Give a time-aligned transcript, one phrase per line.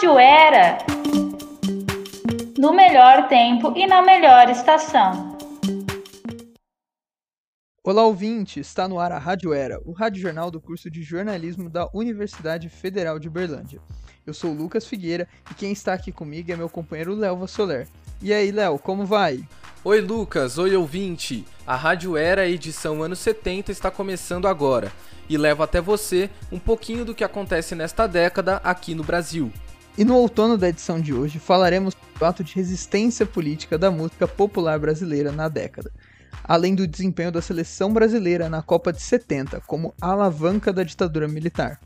[0.00, 0.78] Rádio Era
[2.56, 5.36] no melhor tempo e na melhor estação.
[7.84, 8.60] Olá, ouvinte!
[8.60, 12.70] Está no ar a Rádio Era, o rádio jornal do curso de jornalismo da Universidade
[12.70, 13.78] Federal de Berlândia.
[14.26, 17.86] Eu sou Lucas Figueira e quem está aqui comigo é meu companheiro Léo Soler.
[18.22, 19.46] E aí, Léo, como vai?
[19.84, 20.56] Oi, Lucas!
[20.56, 21.44] Oi, ouvinte!
[21.66, 24.90] A Rádio Era, edição anos 70, está começando agora
[25.28, 29.52] e levo até você um pouquinho do que acontece nesta década aqui no Brasil.
[30.00, 34.26] E no outono da edição de hoje falaremos do ato de resistência política da música
[34.26, 35.92] popular brasileira na década,
[36.42, 41.78] além do desempenho da seleção brasileira na Copa de 70 como alavanca da ditadura militar.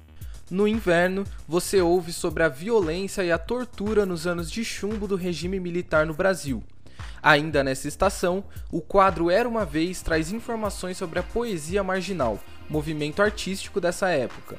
[0.48, 5.16] No inverno, você ouve sobre a violência e a tortura nos anos de chumbo do
[5.16, 6.62] regime militar no Brasil.
[7.20, 12.38] Ainda nessa estação, o quadro Era uma Vez traz informações sobre a poesia marginal,
[12.70, 14.56] movimento artístico dessa época.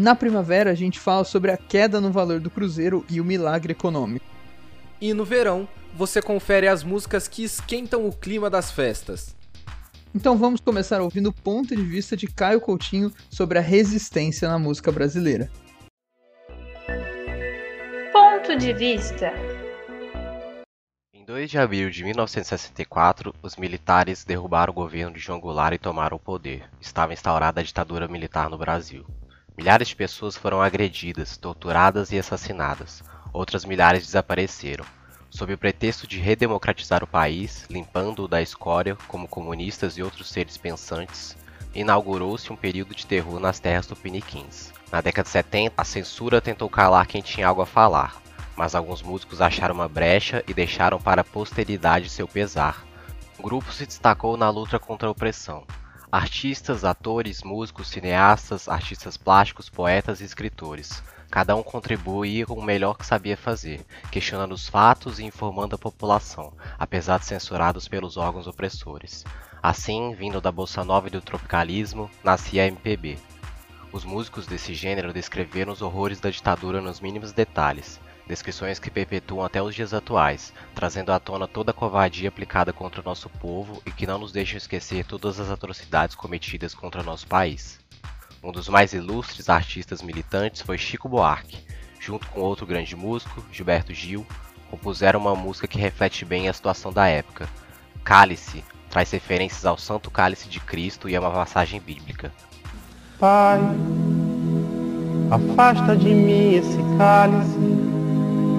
[0.00, 3.72] Na primavera, a gente fala sobre a queda no valor do cruzeiro e o milagre
[3.72, 4.24] econômico.
[5.00, 9.34] E no verão, você confere as músicas que esquentam o clima das festas.
[10.14, 14.56] Então vamos começar ouvindo o ponto de vista de Caio Coutinho sobre a resistência na
[14.56, 15.50] música brasileira.
[18.12, 19.32] Ponto de vista.
[21.12, 25.78] Em 2 de abril de 1964, os militares derrubaram o governo de João Goulart e
[25.78, 26.70] tomaram o poder.
[26.80, 29.04] Estava instaurada a ditadura militar no Brasil.
[29.58, 33.02] Milhares de pessoas foram agredidas, torturadas e assassinadas.
[33.32, 34.84] Outras milhares desapareceram.
[35.28, 40.56] Sob o pretexto de redemocratizar o país, limpando-o da escória, como comunistas e outros seres
[40.56, 41.36] pensantes,
[41.74, 44.72] inaugurou-se um período de terror nas terras tupiniquins.
[44.92, 48.22] Na década de 70, a censura tentou calar quem tinha algo a falar,
[48.56, 52.86] mas alguns músicos acharam uma brecha e deixaram para a posteridade seu pesar.
[53.36, 55.66] O grupo se destacou na luta contra a opressão.
[56.10, 61.02] Artistas, atores, músicos, cineastas, artistas plásticos, poetas e escritores.
[61.30, 65.78] Cada um contribuía com o melhor que sabia fazer, questionando os fatos e informando a
[65.78, 69.22] população, apesar de censurados pelos órgãos opressores.
[69.62, 73.18] Assim, vindo da bossa nova e do tropicalismo, nascia a MPB.
[73.92, 79.44] Os músicos desse gênero descreveram os horrores da ditadura nos mínimos detalhes, descrições que perpetuam
[79.44, 83.82] até os dias atuais, trazendo à tona toda a covardia aplicada contra o nosso povo
[83.86, 87.80] e que não nos deixam esquecer todas as atrocidades cometidas contra nosso país.
[88.44, 91.58] Um dos mais ilustres artistas militantes foi Chico Buarque,
[91.98, 94.24] junto com outro grande músico, Gilberto Gil,
[94.70, 97.48] compuseram uma música que reflete bem a situação da época.
[98.04, 102.32] Cálice traz referências ao Santo Cálice de Cristo e é uma passagem bíblica.
[103.18, 103.58] Pai,
[105.30, 107.67] afasta de mim esse cálice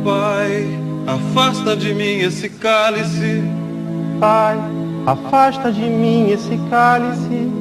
[0.03, 0.65] Pai,
[1.05, 3.41] afasta de mim esse cálice.
[4.19, 4.57] Pai,
[5.05, 7.51] afasta de mim esse cálice.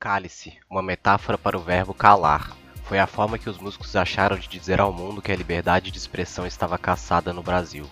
[0.00, 2.56] Cálice, uma metáfora para o verbo calar.
[2.84, 5.98] Foi a forma que os músicos acharam de dizer ao mundo que a liberdade de
[5.98, 7.86] expressão estava caçada no Brasil.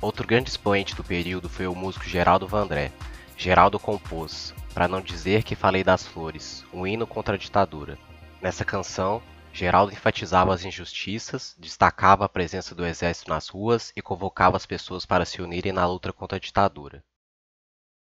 [0.00, 2.90] Outro grande expoente do período foi o músico Geraldo Vandré.
[3.36, 7.96] Geraldo compôs, para não dizer que falei das flores, um hino contra a ditadura.
[8.42, 9.22] Nessa canção,
[9.52, 15.04] Geraldo enfatizava as injustiças, destacava a presença do exército nas ruas e convocava as pessoas
[15.04, 17.02] para se unirem na luta contra a ditadura.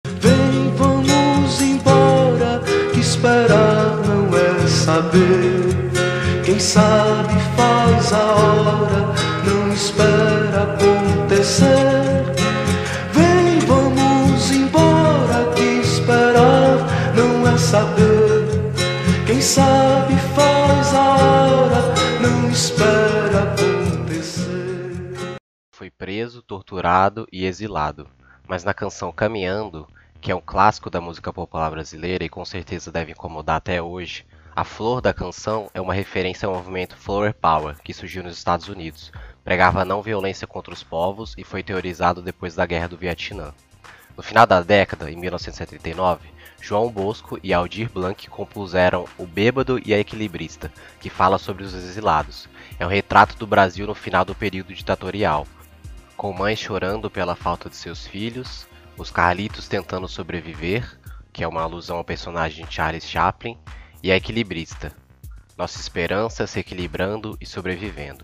[0.06, 2.62] Vem, vamos embora,
[2.94, 6.46] que esperar não é saber.
[6.46, 9.14] Quem sabe faz a hora,
[9.46, 12.36] não espera acontecer.
[13.12, 16.78] Vem, vamos embora, que esperar
[17.16, 18.46] não é saber.
[19.26, 20.25] Quem sabe
[22.56, 25.36] espera acontecer.
[25.76, 28.08] Foi preso, torturado e exilado,
[28.48, 29.86] mas na canção Caminhando,
[30.22, 34.26] que é um clássico da música popular brasileira e com certeza deve incomodar até hoje,
[34.56, 38.70] a flor da canção é uma referência ao movimento Flower Power, que surgiu nos Estados
[38.70, 39.12] Unidos.
[39.44, 43.54] Pregava não violência contra os povos e foi teorizado depois da Guerra do Vietnã.
[44.16, 46.30] No final da década, em 1979,
[46.62, 51.74] João Bosco e Aldir Blanc compuseram O Bêbado e a Equilibrista, que fala sobre os
[51.74, 52.50] exilados.
[52.80, 55.48] É um retrato do Brasil no final do período ditatorial,
[56.18, 60.98] com mães chorando pela falta de seus filhos, os Carlitos tentando sobreviver,
[61.32, 63.58] que é uma alusão ao personagem de Charles Chaplin,
[64.02, 64.92] e a Equilibrista,
[65.58, 68.24] Nossa Esperança se equilibrando e sobrevivendo.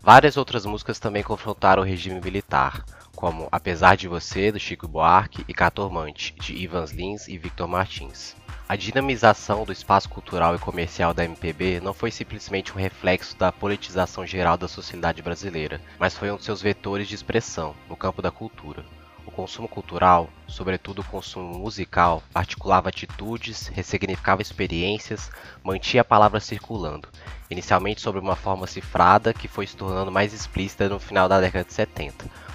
[0.00, 2.84] Várias outras músicas também confrontaram o regime militar,
[3.20, 8.34] como Apesar de Você, do Chico Buarque, e Catormante, de Ivans Lins e Victor Martins.
[8.66, 13.52] A dinamização do espaço cultural e comercial da MPB não foi simplesmente um reflexo da
[13.52, 18.22] politização geral da sociedade brasileira, mas foi um de seus vetores de expressão no campo
[18.22, 18.86] da cultura.
[19.26, 25.30] O consumo cultural, sobretudo o consumo musical, articulava atitudes, ressignificava experiências,
[25.62, 27.06] mantinha a palavra circulando,
[27.50, 31.66] inicialmente sobre uma forma cifrada que foi se tornando mais explícita no final da década
[31.66, 32.49] de 70.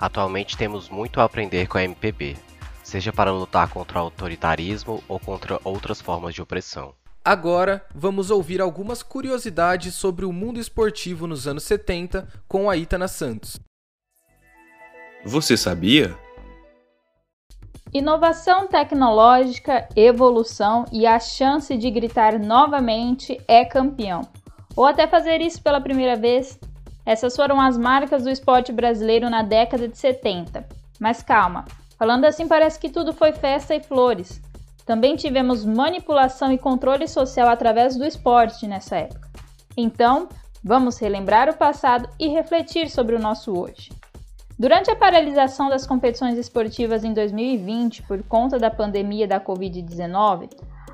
[0.00, 2.38] Atualmente temos muito a aprender com a MPB,
[2.82, 6.94] seja para lutar contra o autoritarismo ou contra outras formas de opressão.
[7.22, 13.06] Agora, vamos ouvir algumas curiosidades sobre o mundo esportivo nos anos 70 com a Itana
[13.06, 13.60] Santos.
[15.22, 16.16] Você sabia?
[17.92, 24.22] Inovação tecnológica, evolução e a chance de gritar novamente é campeão.
[24.74, 26.58] Ou até fazer isso pela primeira vez.
[27.04, 30.66] Essas foram as marcas do esporte brasileiro na década de 70.
[30.98, 31.64] Mas calma,
[31.98, 34.40] falando assim parece que tudo foi festa e flores.
[34.84, 39.28] Também tivemos manipulação e controle social através do esporte nessa época.
[39.76, 40.28] Então,
[40.62, 43.90] vamos relembrar o passado e refletir sobre o nosso hoje.
[44.58, 50.50] Durante a paralisação das competições esportivas em 2020 por conta da pandemia da Covid-19,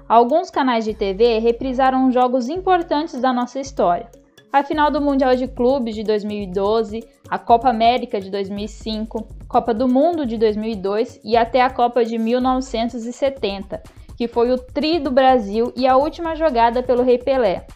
[0.08, 4.08] alguns canais de TV reprisaram jogos importantes da nossa história.
[4.56, 9.86] A final do Mundial de Clubes de 2012, a Copa América de 2005, Copa do
[9.86, 13.82] Mundo de 2002 e até a Copa de 1970,
[14.16, 17.66] que foi o tri do Brasil e a última jogada pelo Rei Pelé.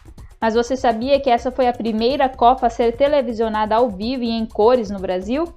[0.41, 4.31] Mas você sabia que essa foi a primeira Copa a ser televisionada ao vivo e
[4.31, 5.53] em cores no Brasil?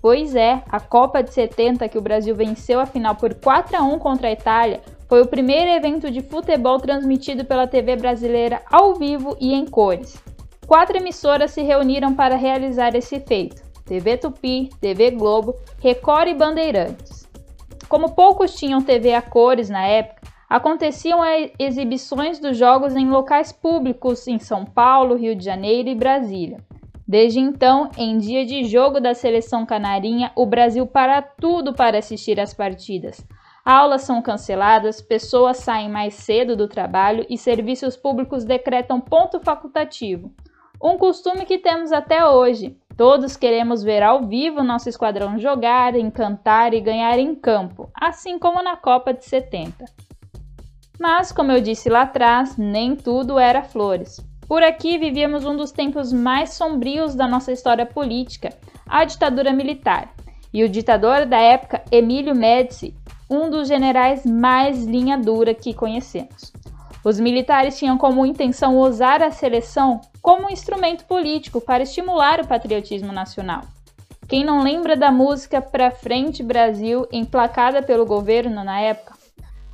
[0.00, 3.82] Pois é, a Copa de 70 que o Brasil venceu a final por 4 a
[3.82, 8.94] 1 contra a Itália foi o primeiro evento de futebol transmitido pela TV brasileira ao
[8.94, 10.29] vivo e em cores.
[10.70, 17.28] Quatro emissoras se reuniram para realizar esse feito: TV Tupi, TV Globo, Record e Bandeirantes.
[17.88, 21.22] Como poucos tinham TV a cores na época, aconteciam
[21.58, 26.58] exibições dos jogos em locais públicos em São Paulo, Rio de Janeiro e Brasília.
[27.04, 32.38] Desde então, em dia de jogo da seleção canarinha, o Brasil para tudo para assistir
[32.38, 33.26] às partidas.
[33.64, 40.32] Aulas são canceladas, pessoas saem mais cedo do trabalho e serviços públicos decretam ponto facultativo.
[40.82, 42.74] Um costume que temos até hoje.
[42.96, 48.62] Todos queremos ver ao vivo nosso esquadrão jogar, encantar e ganhar em campo, assim como
[48.62, 49.84] na Copa de 70.
[50.98, 54.20] Mas, como eu disse lá atrás, nem tudo era flores.
[54.48, 58.48] Por aqui vivíamos um dos tempos mais sombrios da nossa história política,
[58.88, 60.14] a ditadura militar.
[60.52, 62.94] E o ditador da época, Emílio Médici,
[63.28, 66.52] um dos generais mais linha dura que conhecemos.
[67.04, 72.46] Os militares tinham como intenção usar a seleção como um instrumento político para estimular o
[72.46, 73.62] patriotismo nacional.
[74.28, 79.18] Quem não lembra da música Pra Frente Brasil, emplacada pelo governo na época?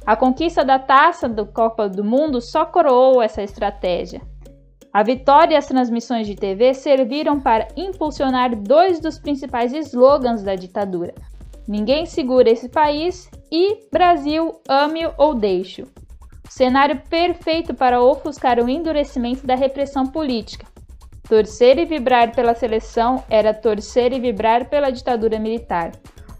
[0.06, 4.22] A conquista da taça do Copa do Mundo só coroou essa estratégia.
[4.92, 10.54] A vitória e as transmissões de TV serviram para impulsionar dois dos principais slogans da
[10.54, 11.12] ditadura:
[11.68, 15.84] Ninguém segura esse país e Brasil, ame ou deixe.
[16.48, 20.66] Cenário perfeito para ofuscar o endurecimento da repressão política.
[21.28, 25.92] Torcer e vibrar pela seleção era torcer e vibrar pela ditadura militar.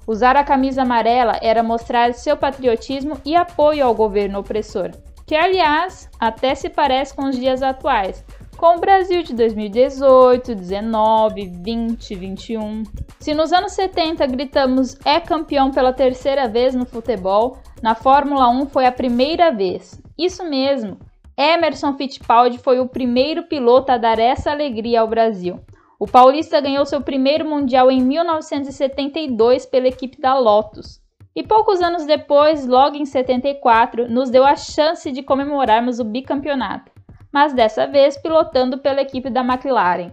[0.06, 4.92] Usar a camisa amarela era mostrar seu patriotismo e apoio ao governo opressor,
[5.26, 8.24] que aliás até se parece com os dias atuais,
[8.56, 12.82] com o Brasil de 2018, 19, 20, 21.
[13.20, 18.66] Se nos anos 70 gritamos é campeão pela terceira vez no futebol, na Fórmula 1
[18.66, 20.00] foi a primeira vez.
[20.18, 20.98] Isso mesmo,
[21.36, 25.60] Emerson Fittipaldi foi o primeiro piloto a dar essa alegria ao Brasil.
[26.00, 31.00] O paulista ganhou seu primeiro mundial em 1972 pela equipe da Lotus.
[31.34, 36.95] E poucos anos depois, logo em 74, nos deu a chance de comemorarmos o bicampeonato
[37.36, 40.12] mas dessa vez pilotando pela equipe da McLaren.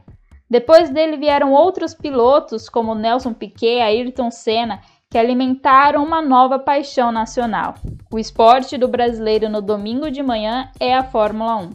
[0.50, 7.14] Depois dele vieram outros pilotos, como Nelson Piquet, Ayrton Senna, que alimentaram uma nova paixão
[7.14, 7.76] nacional.
[8.12, 11.70] O esporte do brasileiro no domingo de manhã é a Fórmula 1.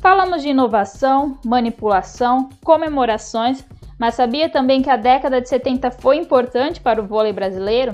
[0.00, 3.66] Falamos de inovação, manipulação, comemorações,
[3.98, 7.90] mas sabia também que a década de 70 foi importante para o vôlei brasileiro?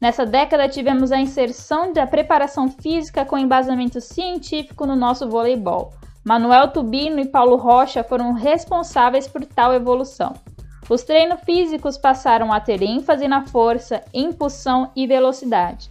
[0.00, 5.92] Nessa década, tivemos a inserção da preparação física com embasamento científico no nosso voleibol.
[6.24, 10.32] Manuel Tubino e Paulo Rocha foram responsáveis por tal evolução.
[10.88, 15.90] Os treinos físicos passaram a ter ênfase na força, impulsão e velocidade.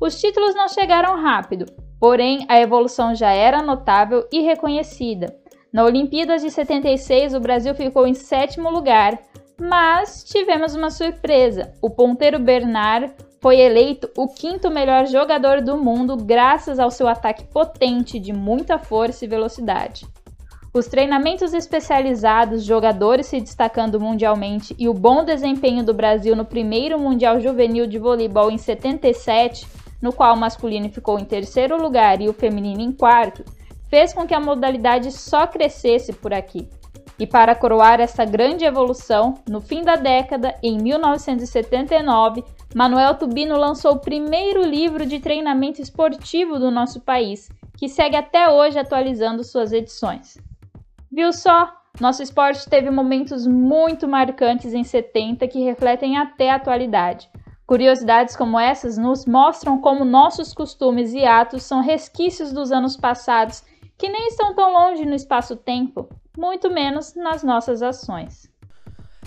[0.00, 1.66] Os títulos não chegaram rápido,
[2.00, 5.36] porém a evolução já era notável e reconhecida.
[5.70, 9.18] Na Olimpíadas de 76, o Brasil ficou em sétimo lugar,
[9.60, 11.72] mas tivemos uma surpresa.
[11.80, 17.42] O ponteiro Bernard foi eleito o quinto melhor jogador do mundo graças ao seu ataque
[17.42, 20.06] potente de muita força e velocidade.
[20.72, 27.00] Os treinamentos especializados, jogadores se destacando mundialmente e o bom desempenho do Brasil no primeiro
[27.00, 29.66] Mundial Juvenil de Voleibol em 77,
[30.00, 33.44] no qual o masculino ficou em terceiro lugar e o feminino em quarto,
[33.90, 36.68] fez com que a modalidade só crescesse por aqui.
[37.22, 42.42] E para coroar essa grande evolução, no fim da década, em 1979,
[42.74, 47.48] Manuel Tubino lançou o primeiro livro de treinamento esportivo do nosso país,
[47.78, 50.36] que segue até hoje atualizando suas edições.
[51.12, 51.72] Viu só?
[52.00, 57.30] Nosso esporte teve momentos muito marcantes em 70 que refletem até a atualidade.
[57.64, 63.62] Curiosidades como essas nos mostram como nossos costumes e atos são resquícios dos anos passados
[64.02, 68.50] que nem estão tão longe no espaço-tempo, muito menos nas nossas ações.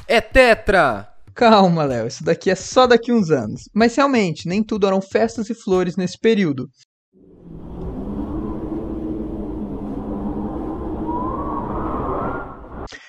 [0.06, 1.08] É tetra!
[1.34, 3.70] Calma, Léo, isso daqui é só daqui uns anos.
[3.74, 6.70] Mas realmente, nem tudo eram festas e flores nesse período.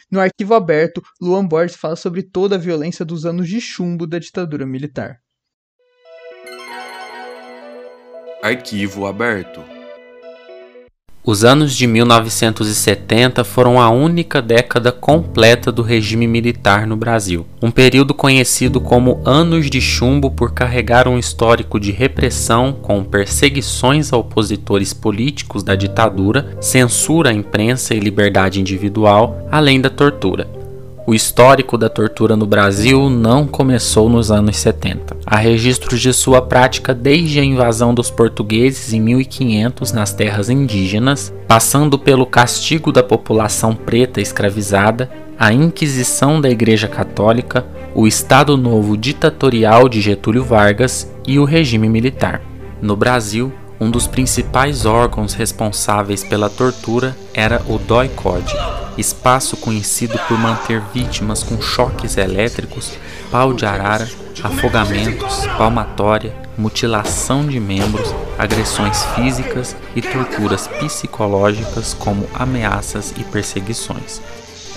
[0.09, 4.21] No arquivo aberto, Luan Borges fala sobre toda a violência dos anos de chumbo da
[4.21, 5.17] ditadura militar.
[8.41, 9.76] Arquivo aberto.
[11.27, 17.69] Os anos de 1970 foram a única década completa do regime militar no Brasil, um
[17.69, 24.17] período conhecido como Anos de Chumbo por carregar um histórico de repressão com perseguições a
[24.17, 30.66] opositores políticos da ditadura, censura à imprensa e liberdade individual, além da tortura.
[31.09, 35.17] O histórico da tortura no Brasil não começou nos anos 70.
[35.25, 41.33] Há registros de sua prática desde a invasão dos portugueses em 1500 nas terras indígenas,
[41.47, 45.09] passando pelo castigo da população preta escravizada,
[45.39, 51.89] a Inquisição da Igreja Católica, o Estado Novo ditatorial de Getúlio Vargas e o regime
[51.89, 52.43] militar.
[52.83, 58.55] No Brasil, um dos principais órgãos responsáveis pela tortura era o DOI-CODE,
[58.97, 62.93] espaço conhecido por manter vítimas com choques elétricos,
[63.31, 64.09] pau de arara,
[64.43, 74.23] afogamentos, palmatória, mutilação de membros, agressões físicas e torturas psicológicas como ameaças e perseguições.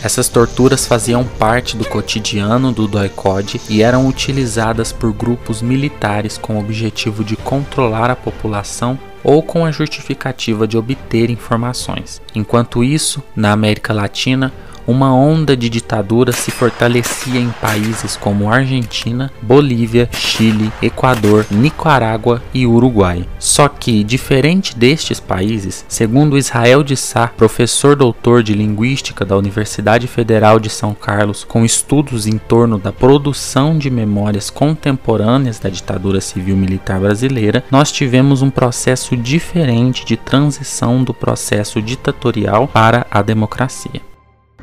[0.02, 6.56] Essas torturas faziam parte do cotidiano do DOI-CODE e eram utilizadas por grupos militares com
[6.56, 12.22] o objetivo de controlar a população ou com a justificativa de obter informações.
[12.34, 14.54] Enquanto isso, na América Latina,
[14.90, 22.66] uma onda de ditadura se fortalecia em países como Argentina, Bolívia, Chile, Equador, Nicarágua e
[22.66, 23.24] Uruguai.
[23.38, 30.08] Só que, diferente destes países, segundo Israel de Sá, professor doutor de linguística da Universidade
[30.08, 36.20] Federal de São Carlos, com estudos em torno da produção de memórias contemporâneas da ditadura
[36.20, 44.02] civil-militar brasileira, nós tivemos um processo diferente de transição do processo ditatorial para a democracia.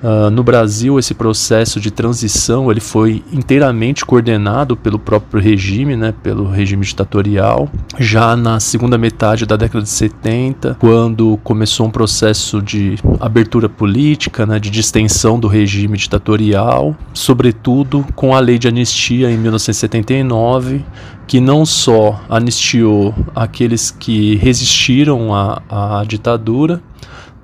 [0.02, 6.12] Uh, no Brasil, esse processo de transição ele foi inteiramente coordenado pelo próprio regime, né,
[6.22, 7.68] pelo regime ditatorial.
[7.98, 14.44] Já na segunda metade da década de 70, quando começou um processo de abertura política,
[14.44, 20.84] né, de distensão do regime ditatorial, sobretudo com a lei de anistia em 1979,
[21.26, 26.80] que não só anistiou aqueles que resistiram à, à ditadura,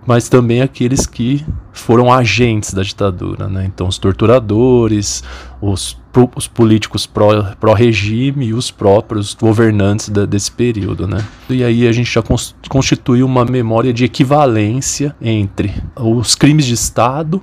[0.06, 3.64] mas também aqueles que foram agentes da ditadura, né?
[3.66, 5.22] Então os torturadores,
[5.60, 5.96] os,
[6.36, 11.24] os políticos pró-regime pró e os próprios governantes da, desse período, né?
[11.48, 12.22] E aí a gente já
[12.68, 17.42] constituiu uma memória de equivalência entre os crimes de Estado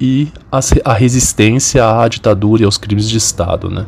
[0.00, 0.28] e
[0.84, 3.86] a resistência à ditadura e aos crimes de Estado, né?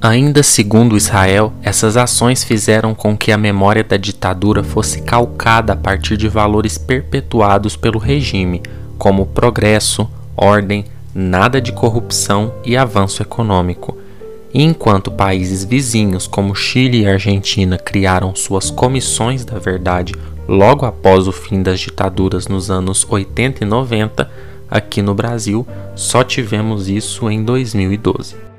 [0.00, 5.76] Ainda segundo Israel, essas ações fizeram com que a memória da ditadura fosse calcada a
[5.76, 8.62] partir de valores perpetuados pelo regime,
[8.98, 10.84] como progresso, ordem,
[11.14, 13.96] nada de corrupção e avanço econômico.
[14.52, 20.14] E enquanto países vizinhos como Chile e Argentina criaram suas comissões da verdade
[20.46, 24.30] logo após o fim das ditaduras nos anos 80 e 90,
[24.70, 28.53] aqui no Brasil só tivemos isso em 2012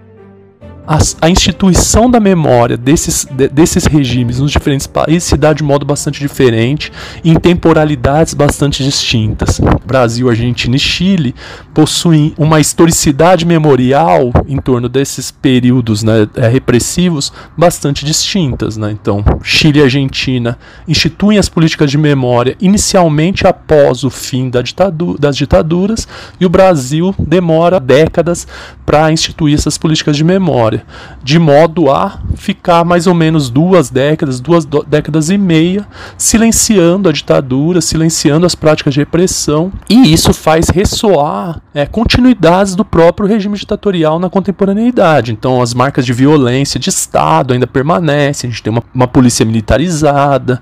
[0.88, 5.64] a, a, instituição da memória desses, de, desses regimes nos diferentes países se dá de
[5.64, 6.92] modo bastante diferente,
[7.24, 9.60] em temporalidades bastante distintas.
[9.86, 11.36] Brasil, Argentina e Chile
[11.74, 18.78] possuem uma historicidade memorial em torno desses períodos né, é, repressivos bastante distintas.
[18.78, 18.92] Né?
[18.92, 25.18] Então, Chile e Argentina instituem as políticas de memória inicialmente após o fim da ditadu
[25.18, 26.08] das ditaduras,
[26.40, 28.48] e o Brasil demora décadas
[28.86, 30.75] para instituir essas políticas de memória.
[30.76, 30.84] História,
[31.24, 37.12] de modo a ficar mais ou menos duas décadas, duas décadas e meia, silenciando a
[37.12, 43.58] ditadura, silenciando as práticas de repressão, e isso faz ressoar é, continuidades do próprio regime
[43.58, 45.32] ditatorial na contemporaneidade.
[45.32, 49.46] Então, as marcas de violência de Estado ainda permanecem, a gente tem uma, uma polícia
[49.46, 50.62] militarizada,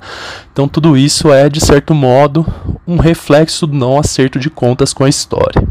[0.51, 2.45] então tudo isso é, de certo modo,
[2.87, 5.61] um reflexo do não acerto de contas com a história.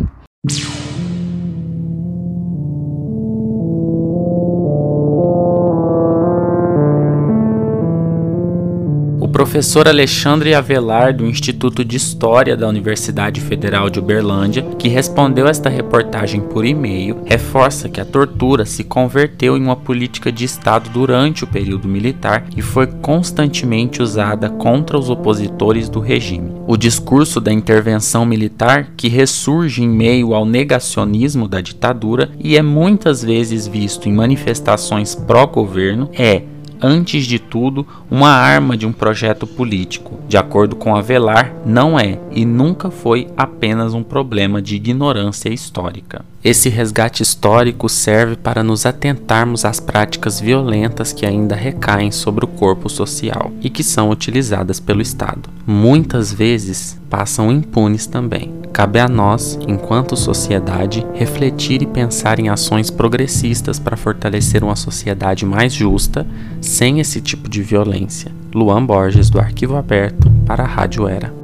[9.42, 15.68] Professor Alexandre Avelar, do Instituto de História da Universidade Federal de Uberlândia, que respondeu esta
[15.68, 21.42] reportagem por e-mail, reforça que a tortura se converteu em uma política de Estado durante
[21.42, 26.52] o período militar e foi constantemente usada contra os opositores do regime.
[26.68, 32.62] O discurso da intervenção militar, que ressurge em meio ao negacionismo da ditadura e é
[32.62, 36.42] muitas vezes visto em manifestações pró-governo, é
[36.82, 40.18] antes de tudo, uma arma de um projeto político.
[40.28, 46.24] De acordo com Avelar, não é e nunca foi apenas um problema de ignorância histórica.
[46.44, 52.48] Esse resgate histórico serve para nos atentarmos às práticas violentas que ainda recaem sobre o
[52.48, 55.48] corpo social e que são utilizadas pelo Estado.
[55.64, 58.52] Muitas vezes passam impunes também.
[58.72, 65.46] Cabe a nós, enquanto sociedade, refletir e pensar em ações progressistas para fortalecer uma sociedade
[65.46, 66.26] mais justa,
[66.60, 68.32] sem esse tipo de violência.
[68.52, 71.41] Luan Borges, do Arquivo Aberto, para a Rádio Era.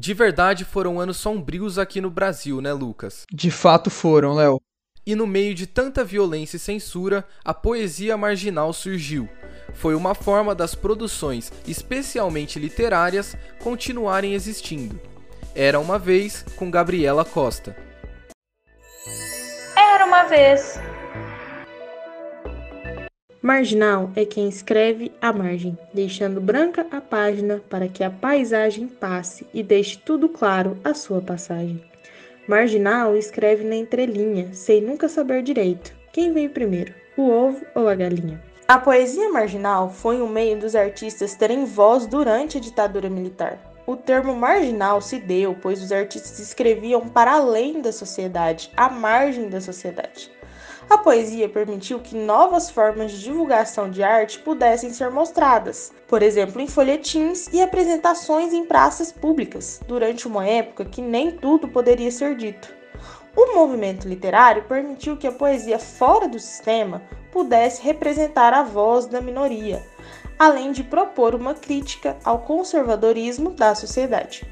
[0.00, 3.26] De verdade foram anos sombrios aqui no Brasil, né, Lucas?
[3.32, 4.60] De fato foram, Léo.
[5.04, 9.28] E no meio de tanta violência e censura, a poesia marginal surgiu.
[9.74, 15.00] Foi uma forma das produções, especialmente literárias, continuarem existindo.
[15.52, 17.76] Era uma vez com Gabriela Costa.
[19.76, 20.78] Era uma vez.
[23.40, 29.46] Marginal é quem escreve à margem, deixando branca a página para que a paisagem passe
[29.54, 31.80] e deixe tudo claro a sua passagem.
[32.48, 37.94] Marginal escreve na entrelinha, sem nunca saber direito quem veio primeiro, o ovo ou a
[37.94, 38.42] galinha.
[38.66, 43.56] A poesia marginal foi um meio dos artistas terem voz durante a ditadura militar.
[43.86, 49.48] O termo marginal se deu pois os artistas escreviam para além da sociedade, à margem
[49.48, 50.28] da sociedade.
[50.90, 56.62] A poesia permitiu que novas formas de divulgação de arte pudessem ser mostradas, por exemplo,
[56.62, 62.36] em folhetins e apresentações em praças públicas, durante uma época que nem tudo poderia ser
[62.36, 62.72] dito.
[63.36, 69.20] O movimento literário permitiu que a poesia fora do sistema pudesse representar a voz da
[69.20, 69.84] minoria,
[70.38, 74.48] além de propor uma crítica ao conservadorismo da sociedade.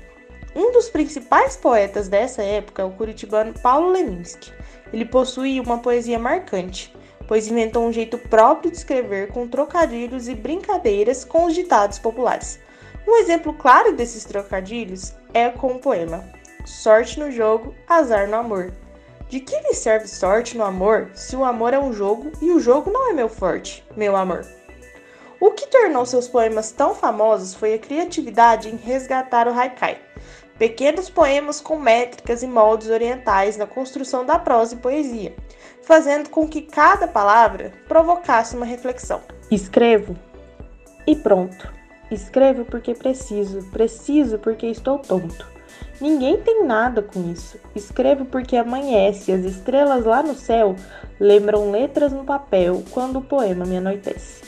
[0.55, 4.53] Um dos principais poetas dessa época é o curitibano Paulo Leminski.
[4.93, 6.95] Ele possui uma poesia marcante,
[7.27, 12.59] pois inventou um jeito próprio de escrever com trocadilhos e brincadeiras com os ditados populares.
[13.07, 16.25] Um exemplo claro desses trocadilhos é com o poema
[16.67, 18.73] Sorte no jogo, azar no amor.
[19.29, 22.59] De que me serve sorte no amor se o amor é um jogo e o
[22.59, 24.45] jogo não é meu forte, meu amor?
[25.39, 30.01] O que tornou seus poemas tão famosos foi a criatividade em resgatar o haikai,
[30.59, 35.35] pequenos poemas com métricas e moldes orientais na construção da prosa e poesia,
[35.83, 39.21] fazendo com que cada palavra provocasse uma reflexão.
[39.51, 40.17] Escrevo
[41.07, 41.73] e pronto.
[42.11, 45.47] Escrevo porque preciso, preciso porque estou tonto.
[46.01, 47.59] Ninguém tem nada com isso.
[47.75, 50.77] Escrevo porque amanhece, as estrelas lá no céu
[51.19, 54.45] lembram letras no papel quando o poema me anoitece.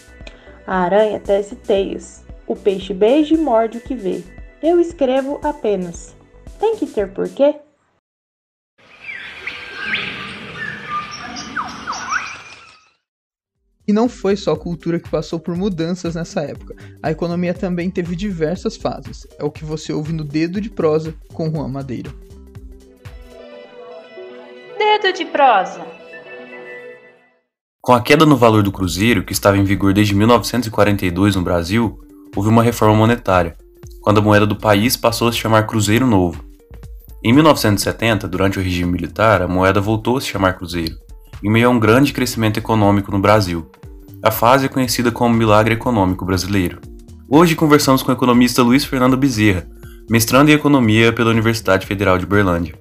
[0.67, 2.25] A aranha tece teias.
[2.47, 4.23] O peixe beija e morde o que vê.
[4.61, 6.17] Eu escrevo apenas.
[6.59, 7.55] Tem que ter porquê?
[13.87, 16.75] E não foi só a cultura que passou por mudanças nessa época.
[17.01, 19.27] A economia também teve diversas fases.
[19.39, 22.11] É o que você ouve no Dedo de Prosa com Juan Madeira.
[24.77, 25.87] Dedo de Prosa.
[27.81, 31.99] Com a queda no valor do cruzeiro, que estava em vigor desde 1942 no Brasil,
[32.37, 33.57] houve uma reforma monetária,
[34.09, 36.43] quando a moeda do país passou a se chamar Cruzeiro Novo.
[37.23, 40.97] Em 1970, durante o regime militar, a moeda voltou a se chamar Cruzeiro,
[41.45, 43.71] em meio a um grande crescimento econômico no Brasil.
[44.23, 46.81] A fase é conhecida como Milagre Econômico Brasileiro.
[47.29, 49.69] Hoje conversamos com o economista Luiz Fernando Bezerra,
[50.09, 52.77] mestrando em Economia pela Universidade Federal de Berlândia.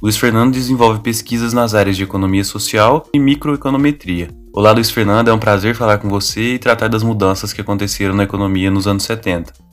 [0.00, 4.28] Luiz Fernando desenvolve pesquisas nas áreas de economia social e microeconometria.
[4.52, 8.14] Olá, Luiz Fernando, é um prazer falar com você e tratar das mudanças que aconteceram
[8.14, 9.63] na economia nos anos 70,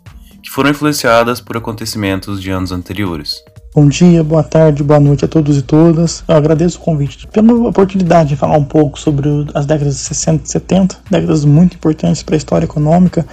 [0.51, 3.41] que foram influenciadas por acontecimentos de anos anteriores.
[3.73, 6.25] Bom dia, boa tarde, boa noite a todos e todas.
[6.27, 10.43] Eu agradeço o convite pela oportunidade de falar um pouco sobre as décadas de 60
[10.43, 13.25] e 70, décadas muito importantes para a história econômica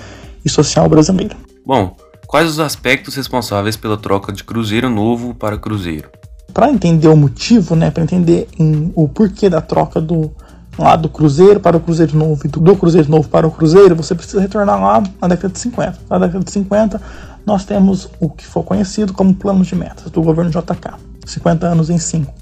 [0.45, 1.37] e social brasileira.
[1.67, 1.97] Bom,
[2.29, 6.09] quais os aspectos responsáveis pela troca de Cruzeiro Novo para Cruzeiro?
[6.55, 10.31] Para entender o motivo, né, para entender em, o porquê da troca do
[10.79, 14.15] lá do Cruzeiro para o Cruzeiro Novo e do, Cruzeiro Novo para o Cruzeiro, você
[14.15, 15.99] precisa retornar lá na década de 50.
[16.09, 17.01] Na década de 50,
[17.45, 20.95] nós temos o que foi conhecido como plano de metas do governo JK,
[21.27, 22.33] 50 anos em 5.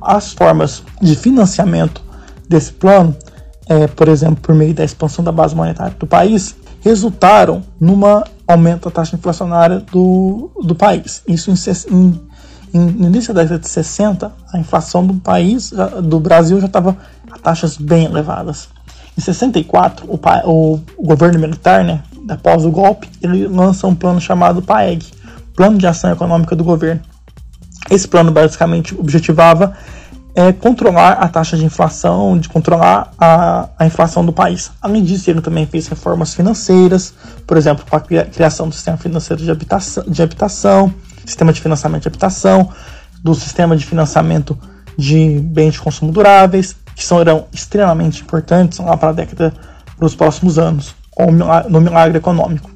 [0.00, 2.02] As formas de financiamento
[2.48, 3.14] desse plano,
[3.68, 8.88] é, por exemplo, por meio da expansão da base monetária do país, resultaram numa aumento
[8.88, 11.22] da taxa inflacionária do, do país.
[11.26, 11.54] Isso em,
[11.94, 12.20] em,
[12.78, 16.96] no início da década de 60, a inflação do país, do Brasil, já estava
[17.30, 18.68] a taxas bem elevadas.
[19.16, 24.20] Em 64, o, o, o governo militar, né, após o golpe, ele lança um plano
[24.20, 25.06] chamado PAEG,
[25.54, 27.02] Plano de Ação Econômica do Governo.
[27.90, 29.74] Esse plano basicamente objetivava
[30.34, 34.70] é, controlar a taxa de inflação, de controlar a, a, inflação do país.
[34.80, 37.12] Além disso, ele também fez reformas financeiras,
[37.46, 42.02] por exemplo, com a criação do sistema financeiro de habitação, de habitação sistema de financiamento
[42.02, 42.70] de habitação,
[43.22, 44.58] do sistema de financiamento
[44.96, 49.54] de bens de consumo duráveis, que serão extremamente importantes lá para a década,
[49.96, 50.94] para os próximos anos
[51.68, 52.70] no milagre econômico.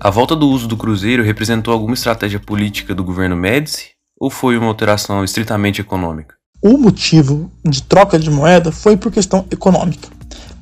[0.00, 4.58] A volta do uso do cruzeiro representou alguma estratégia política do governo Médici ou foi
[4.58, 6.34] uma alteração estritamente econômica?
[6.62, 10.08] O motivo de troca de moeda foi por questão econômica.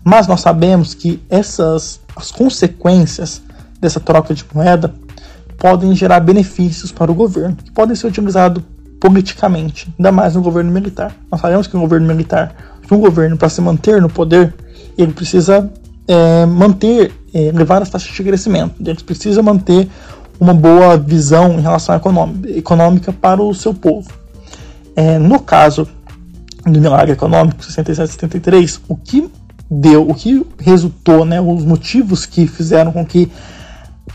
[0.04, 3.42] Mas nós sabemos que essas as consequências
[3.80, 4.94] dessa troca de moeda
[5.58, 8.62] podem gerar benefícios para o governo, que podem ser utilizados
[9.00, 11.14] politicamente, ainda mais no governo militar.
[11.30, 12.54] Nós sabemos que o governo militar,
[12.90, 14.54] um governo para se manter no poder,
[14.96, 15.70] ele precisa
[16.06, 18.74] é, manter, é, levar as taxas de crescimento.
[18.80, 19.88] Eles precisam manter
[20.38, 22.00] uma boa visão em relação à
[22.56, 24.10] econômica para o seu povo.
[24.96, 25.88] É, no caso
[26.64, 29.28] do milagre econômico 67 73, o que
[29.70, 33.30] deu, o que resultou, né, os motivos que fizeram com que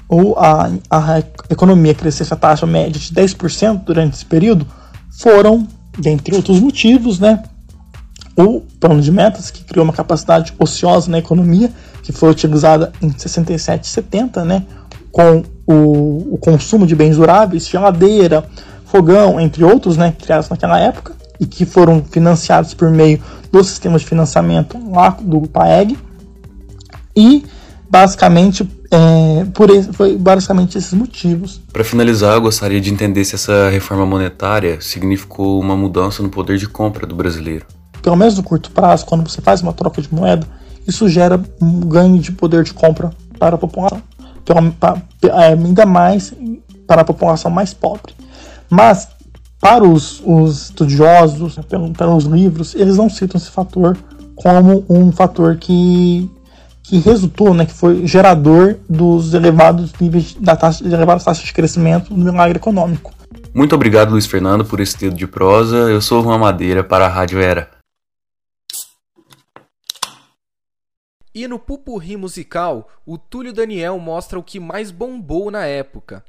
[0.07, 4.65] ou a, a economia crescesse a taxa média de 10% durante esse período
[5.11, 7.43] foram, dentre outros motivos, né,
[8.35, 11.71] o plano de metas, que criou uma capacidade ociosa na economia,
[12.01, 14.65] que foi utilizada em 67 e 70, né,
[15.11, 18.45] com o, o, consumo de bens duráveis, geladeira,
[18.85, 23.21] fogão, entre outros, né, criados naquela época, e que foram financiados por meio
[23.51, 25.97] do sistema de financiamento lá do PAEG.
[27.15, 27.45] E
[27.89, 31.61] basicamente é, por esse, foi basicamente esses motivos.
[31.71, 36.57] Para finalizar, eu gostaria de entender se essa reforma monetária significou uma mudança no poder
[36.57, 37.65] de compra do brasileiro
[38.01, 40.45] pelo menos no curto prazo, quando você faz uma troca de moeda,
[40.87, 44.01] isso gera um ganho de poder de compra para a população,
[45.23, 46.33] é, ainda mais
[46.87, 48.13] para a população mais pobre.
[48.69, 49.07] Mas
[49.59, 51.63] para os, os estudiosos, né,
[51.97, 53.97] pelos livros, eles não citam esse fator
[54.35, 56.29] como um fator que,
[56.89, 61.53] que resultou, né, que foi gerador dos elevados níveis da taxa, de elevadas taxas de
[61.53, 63.13] crescimento do milagre econômico.
[63.53, 65.77] Muito obrigado, Luiz Fernando, por esse dedo de prosa.
[65.77, 67.69] Eu sou Juan Madeira para a Rádio Era.
[71.33, 76.23] E no pupurri musical, o Túlio Daniel mostra o que mais bombou na época.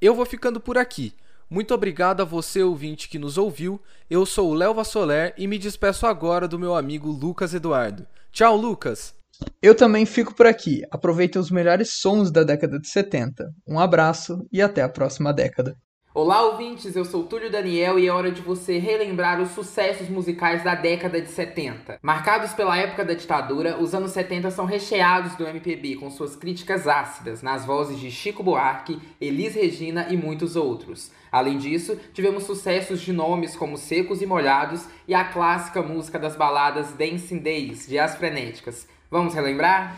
[0.00, 1.12] Eu vou ficando por aqui.
[1.50, 3.80] Muito obrigado a você, ouvinte, que nos ouviu.
[4.08, 8.06] Eu sou o Léo Vassoler e me despeço agora do meu amigo Lucas Eduardo.
[8.32, 9.14] Tchau, Lucas!
[9.62, 10.82] Eu também fico por aqui.
[10.90, 13.50] Aproveitem os melhores sons da década de 70.
[13.66, 15.76] Um abraço e até a próxima década.
[16.16, 20.62] Olá, ouvintes, eu sou Túlio Daniel e é hora de você relembrar os sucessos musicais
[20.62, 21.98] da década de 70.
[22.00, 26.86] Marcados pela época da ditadura, os anos 70 são recheados do MPB com suas críticas
[26.86, 31.10] ácidas nas vozes de Chico Buarque, Elis Regina e muitos outros.
[31.32, 36.36] Além disso, tivemos sucessos de nomes como Secos e Molhados e a clássica música das
[36.36, 38.86] baladas Dancing Days, de As Frenéticas.
[39.10, 39.96] Vamos relembrar?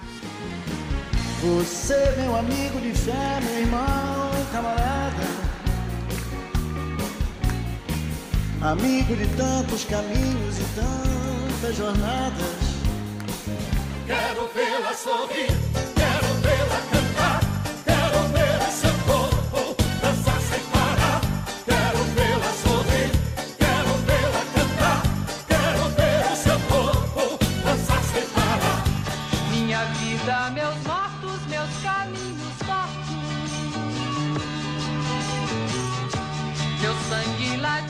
[1.43, 5.47] Você, meu amigo de fé, meu irmão, camarada
[8.67, 12.57] amigo de tantos caminhos e tantas jornadas.
[14.07, 15.51] Quero vê-la sorrir,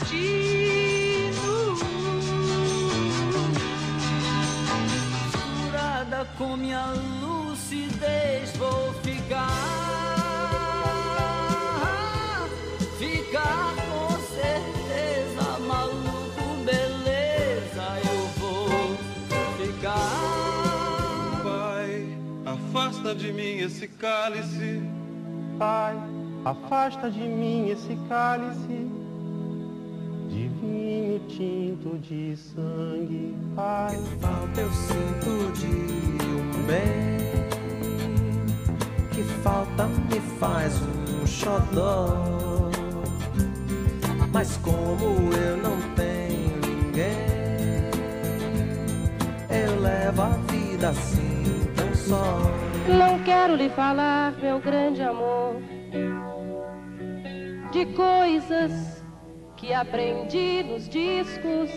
[0.06, 1.76] destino.
[5.32, 6.86] Furada com minha
[7.20, 9.50] lucidez, vou ficar.
[12.98, 18.96] Ficar com certeza, maluco, beleza, eu vou
[19.58, 20.10] ficar.
[21.42, 24.82] Pai, afasta de mim esse cálice.
[25.58, 25.96] Pai,
[26.44, 28.85] afasta de mim esse cálice
[31.36, 33.36] tinto de sangue.
[33.90, 35.66] Que falta eu sinto de
[36.24, 37.18] um bem,
[39.10, 42.70] que falta me faz um xodó.
[44.32, 47.26] Mas como eu não tenho ninguém,
[49.50, 51.44] eu levo a vida assim
[51.74, 52.40] tão só.
[52.88, 55.56] Não quero lhe falar, meu grande amor,
[57.72, 58.95] de coisas
[59.66, 61.70] que aprendi nos discos.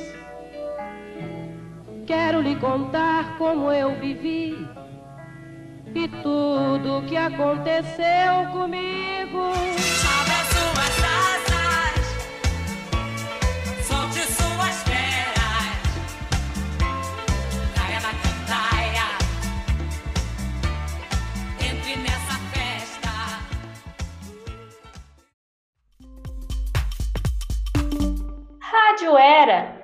[2.05, 4.55] Quero lhe contar como eu vivi
[5.95, 9.88] e tudo que aconteceu comigo.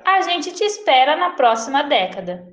[0.05, 2.47] A gente te espera na próxima década.